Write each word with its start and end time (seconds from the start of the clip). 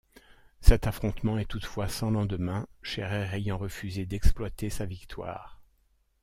Cet 0.61 0.87
affrontement 0.87 1.37
est 1.37 1.45
toutefois 1.45 1.87
sans 1.87 2.09
lendemain, 2.09 2.65
Schérer 2.81 3.29
ayant 3.37 3.59
refusé 3.59 4.07
d'exploiter 4.07 4.71
sa 4.71 4.87
victoire. 4.87 5.61